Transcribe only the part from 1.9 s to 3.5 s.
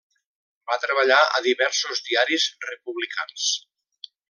diaris republicans.